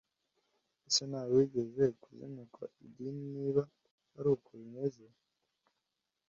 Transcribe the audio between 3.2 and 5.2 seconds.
niba ari uko bimeze